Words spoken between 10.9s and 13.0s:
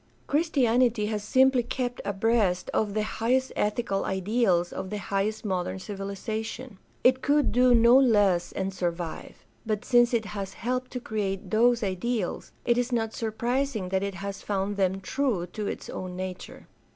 to create those ideals, it is